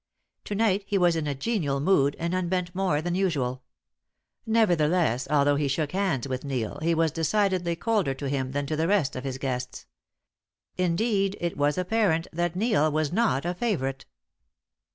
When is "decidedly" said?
7.11-7.75